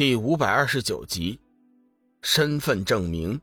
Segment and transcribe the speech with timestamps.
[0.00, 1.38] 第五百二十九集，
[2.22, 3.38] 身份证明。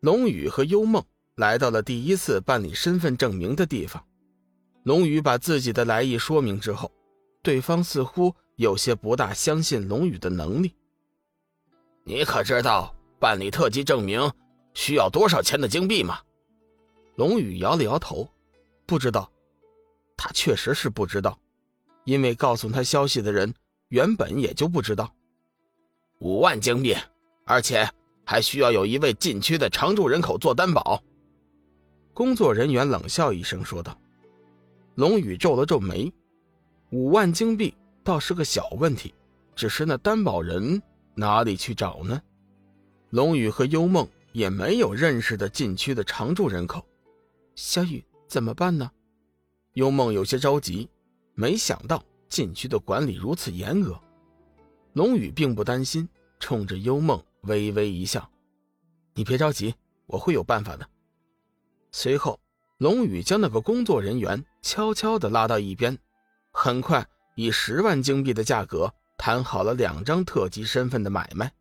[0.00, 1.04] 龙宇和幽梦
[1.34, 4.02] 来到了第一次办理身份证明的地方。
[4.84, 6.90] 龙宇把自己的来意说明之后，
[7.42, 10.74] 对方似乎有些不大相信龙宇的能力。
[12.04, 14.32] 你可知道办理特级证明
[14.72, 16.20] 需要多少钱的金币吗？
[17.16, 18.26] 龙宇摇了摇头，
[18.86, 19.30] 不知道。
[20.16, 21.38] 他确实是不知道，
[22.04, 23.54] 因为告诉他消息的人。
[23.90, 25.10] 原本也就不知道，
[26.20, 26.96] 五万金币，
[27.44, 27.88] 而且
[28.24, 31.02] 还需要有一位禁区的常住人口做担保。
[32.12, 33.96] 工作人员冷笑一声说道。
[34.96, 36.12] 龙宇皱了皱眉，
[36.90, 37.72] 五万金币
[38.02, 39.14] 倒是个小问题，
[39.54, 40.82] 只是那担保人
[41.14, 42.20] 哪里去找呢？
[43.10, 46.84] 龙宇和幽梦也没有认识的禁区的常住人口，
[47.54, 48.90] 小雨怎么办呢？
[49.74, 50.88] 幽梦有些着急，
[51.34, 52.02] 没想到。
[52.28, 53.98] 禁区的管理如此严格，
[54.98, 56.08] 龙宇并不担心，
[56.40, 58.28] 冲着幽梦微微一笑
[59.14, 59.72] ：“你别着急，
[60.06, 60.84] 我会有办法的。”
[61.92, 62.40] 随后，
[62.78, 65.96] 龙宇将那个工作人员悄悄地拉到一边，
[66.50, 71.52] 很快以十万金币的价格谈好了两张特级身份的买卖。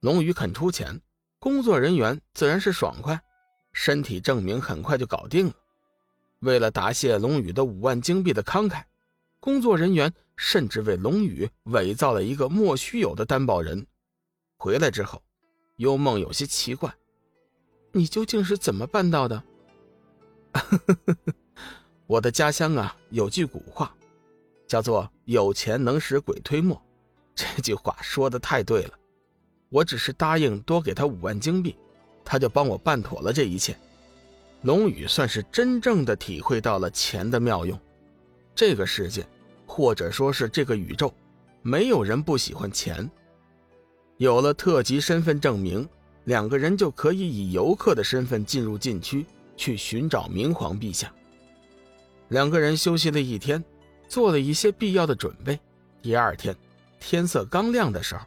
[0.00, 1.00] 龙宇肯出钱，
[1.38, 3.18] 工作人员自然是爽快，
[3.72, 5.54] 身体证明很快就搞定了。
[6.40, 8.82] 为了答谢龙宇的五万金币的慷慨。
[9.42, 13.86] 工作人员甚至为龙宇伪造了一个莫须有的担保人。
[14.56, 15.22] 回来之后，
[15.76, 16.90] 幽梦有些奇怪
[17.92, 19.42] ：“你究竟是怎么办到的？”
[22.08, 23.94] 我的家乡啊，有句古话，
[24.66, 26.80] 叫做“有钱能使鬼推磨”。
[27.36, 28.98] 这句话说的太对了。
[29.68, 31.76] 我只是答应多给他五万金币，
[32.24, 33.76] 他就帮我办妥了这一切。
[34.62, 37.78] 龙宇算是真正的体会到了钱的妙用。
[38.54, 39.26] 这个世界，
[39.80, 41.10] 或者说是这个宇宙，
[41.62, 43.10] 没有人不喜欢钱。
[44.18, 45.88] 有了特级身份证明，
[46.24, 49.24] 两个人就可以以游客的身份进入禁区，
[49.56, 51.10] 去寻找明皇陛下。
[52.28, 53.64] 两个人休息了一天，
[54.06, 55.58] 做了一些必要的准备。
[56.02, 56.54] 第二天，
[57.00, 58.26] 天色刚亮的时候，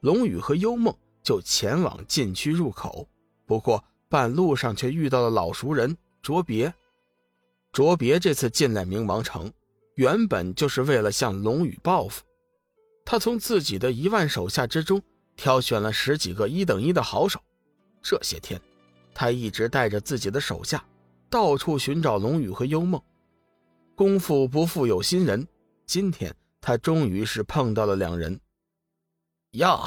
[0.00, 3.06] 龙宇和幽梦就前往禁区入口。
[3.44, 6.72] 不过半路上却遇到了老熟人卓别。
[7.72, 9.52] 卓别这次进来冥王城。
[9.98, 12.22] 原本就是为了向龙宇报复，
[13.04, 15.02] 他从自己的一万手下之中
[15.34, 17.40] 挑选了十几个一等一的好手。
[18.00, 18.60] 这些天，
[19.12, 20.84] 他一直带着自己的手下
[21.28, 23.02] 到处寻找龙宇和幽梦。
[23.96, 25.44] 功夫不负有心人，
[25.84, 28.38] 今天他终于是碰到了两人。
[29.54, 29.80] 哟，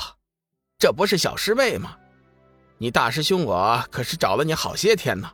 [0.77, 1.97] 这不是小师妹吗？
[2.77, 5.31] 你大师兄我可是找了你好些天呢，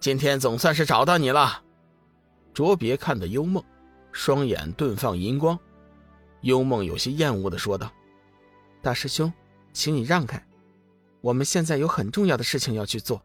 [0.00, 1.62] 今天总算是找到你了。
[2.52, 3.62] 卓别看的幽梦。
[4.12, 5.58] 双眼顿放银光，
[6.42, 7.90] 幽梦有些厌恶的说道
[8.82, 9.32] ：“大师兄，
[9.72, 10.46] 请你让开，
[11.20, 13.20] 我们现在有很重要的事情要去做。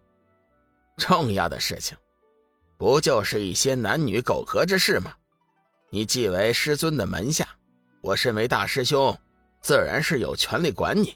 [0.96, 1.96] 重要的事情，
[2.78, 5.14] 不就是一些男女苟合之事吗？
[5.90, 7.48] 你既为师尊的门下，
[8.02, 9.16] 我身为大师兄，
[9.62, 11.16] 自然是有权利管你。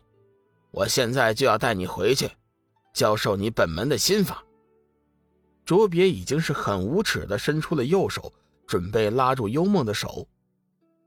[0.71, 2.29] 我现在就要带你回去，
[2.93, 4.43] 教授你本门的心法。”
[5.63, 8.33] 卓别已经是很无耻的伸出了右手。
[8.65, 10.27] 准备拉住幽梦的手，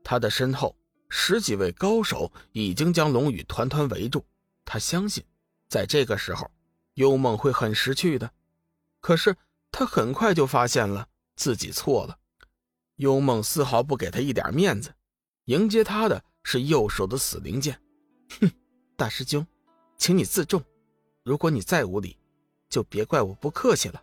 [0.03, 0.75] 他的身后
[1.09, 4.25] 十几位高手已经将龙宇团团围住。
[4.63, 5.23] 他相信，
[5.67, 6.49] 在这个时候，
[6.95, 8.31] 幽梦会很识趣的。
[8.99, 9.35] 可是
[9.71, 12.17] 他很快就发现了自己错了。
[12.95, 14.93] 幽梦丝毫不给他一点面子，
[15.45, 17.79] 迎接他的是右手的死灵剑。
[18.39, 18.49] 哼，
[18.95, 19.45] 大师兄，
[19.97, 20.63] 请你自重。
[21.23, 22.17] 如果你再无礼，
[22.69, 24.01] 就别怪我不客气了。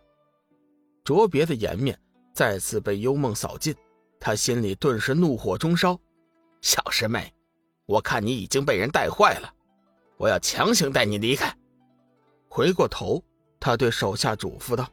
[1.03, 1.99] 卓别的颜面。
[2.33, 3.75] 再次被幽梦扫尽，
[4.19, 5.99] 他心里顿时怒火中烧。
[6.61, 7.31] 小师妹，
[7.85, 9.53] 我看你已经被人带坏了，
[10.17, 11.55] 我要强行带你离开。
[12.49, 13.23] 回过头，
[13.59, 14.89] 他对手下嘱咐道：“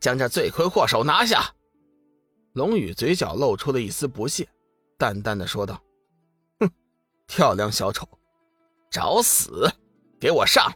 [0.00, 1.54] 将这罪魁祸首拿下。”
[2.54, 4.48] 龙宇嘴角露出了一丝不屑，
[4.96, 5.80] 淡淡的说道
[6.60, 6.70] ：“哼，
[7.26, 8.08] 跳梁小丑，
[8.90, 9.70] 找死！
[10.18, 10.72] 给我上！”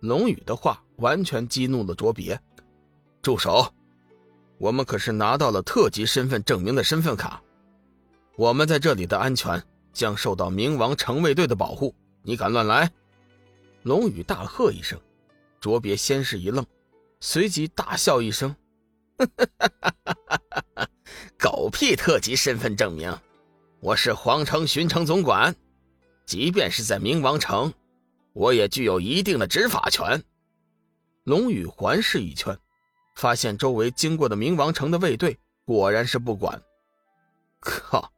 [0.00, 2.40] 龙宇的话完全激怒了卓别，
[3.20, 3.70] 住手！
[4.60, 7.42] 我们可是拿到了特级身份证明的身份卡，
[8.36, 11.94] 我们在这里的安全将受到冥王城卫队的保护。
[12.22, 12.92] 你敢乱来！
[13.84, 15.00] 龙宇大喝一声，
[15.60, 16.66] 卓别先是一愣，
[17.20, 18.54] 随即大笑一声
[21.40, 23.18] ：“狗屁特级身份证明！
[23.80, 25.56] 我是皇城巡城总管，
[26.26, 27.72] 即便是在冥王城，
[28.34, 30.22] 我也具有一定的执法权。”
[31.24, 32.58] 龙宇环视一圈。
[33.14, 36.60] 发现周围经过的冥王城的卫队果然是不管，
[37.60, 38.10] 靠，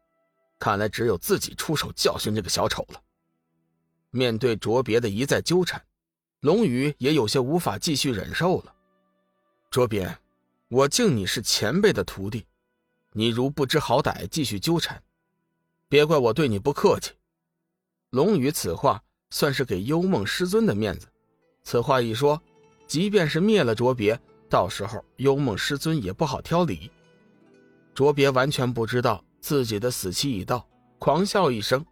[0.59, 3.01] 看来只有自己出手教训这个小丑了。
[4.11, 5.83] 面对卓别的一再纠缠，
[6.41, 8.75] 龙宇也有些无法继续忍受了。
[9.71, 10.19] 卓别，
[10.69, 12.47] 我敬你是前辈的徒弟，
[13.13, 15.03] 你如不知好歹继续纠缠，
[15.89, 17.13] 别怪我对你不客气。
[18.11, 21.07] 龙宇此话算是给幽梦师尊的面子，
[21.65, 22.41] 此话一说，
[22.87, 24.21] 即便是灭了卓别，
[24.53, 26.91] 到时候幽梦师尊也不好挑理。
[27.95, 29.25] 卓别完全不知道。
[29.41, 30.65] 自己的死期已到，
[31.01, 31.85] 狂笑一声：“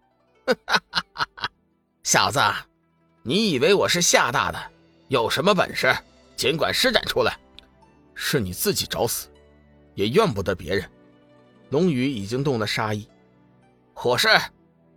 [2.05, 2.39] 小子，
[3.25, 4.71] 你以为我是吓大的？
[5.09, 5.93] 有什么本事，
[6.37, 7.37] 尽管施展出来。
[8.15, 9.29] 是你自己找死，
[9.97, 10.89] 也怨不得别人。”
[11.71, 13.09] 龙宇已经动了杀意。
[13.95, 14.29] 火势，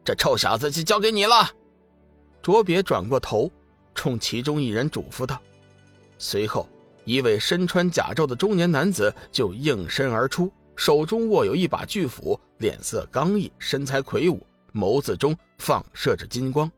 [0.06, 1.50] 这臭小子就交给你了。
[2.40, 3.50] 卓别转过头，
[3.96, 5.42] 冲其中一人嘱咐道。
[6.20, 6.70] 随后，
[7.06, 10.52] 一位身穿甲胄的中年男子就应声而出。
[10.76, 16.72] 手中握有一把巨斧，脸色刚毅，身材魁梧，眸子中放射着金光。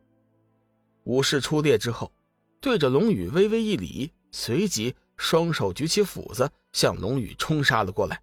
[1.05, 2.11] 武士出列之后，
[2.59, 8.19] 对着龙宇微微一礼，随即双手举起斧子向龙宇冲杀了过来。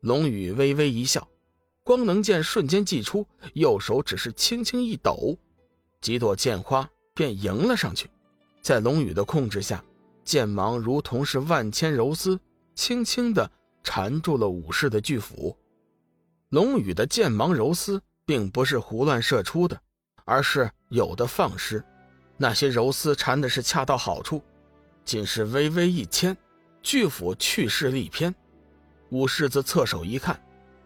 [0.00, 1.28] 龙宇微微一笑，
[1.84, 5.38] 光能剑瞬间祭出，右手只是轻轻一抖，
[6.00, 8.10] 几朵剑花便迎了上去。
[8.60, 9.84] 在龙宇的控制下，
[10.24, 12.40] 剑芒如同是万千柔丝，
[12.74, 13.50] 轻轻的。
[13.86, 15.54] 缠住了武士的巨斧，
[16.48, 19.78] 龙宇的剑芒柔丝并不是胡乱射出的，
[20.24, 21.84] 而是有的放矢。
[22.38, 24.42] 那些柔丝缠的是恰到好处，
[25.04, 26.34] 仅是微微一牵，
[26.82, 28.34] 巨斧去势立偏。
[29.10, 30.42] 武士则侧手一看，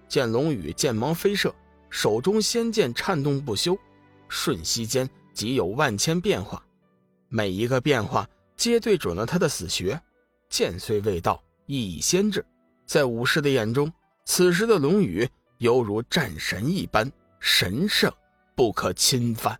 [0.09, 1.55] 见龙宇剑芒飞射，
[1.89, 3.79] 手中仙剑颤动不休，
[4.29, 6.61] 瞬息间即有万千变化，
[7.29, 8.29] 每一个变化
[8.59, 9.99] 皆对准了他的死穴。
[10.51, 12.45] 剑虽未到，意已先至。
[12.85, 13.91] 在武士的眼中，
[14.27, 15.27] 此时的龙宇
[15.59, 18.13] 犹如战神一般神圣，
[18.57, 19.59] 不可侵犯。